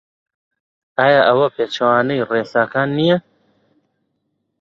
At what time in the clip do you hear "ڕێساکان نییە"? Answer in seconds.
2.29-3.17